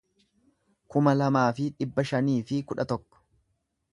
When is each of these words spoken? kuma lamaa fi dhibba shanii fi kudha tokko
kuma 0.95 1.13
lamaa 1.17 1.43
fi 1.59 1.67
dhibba 1.77 2.07
shanii 2.13 2.39
fi 2.53 2.59
kudha 2.71 2.89
tokko 2.95 3.23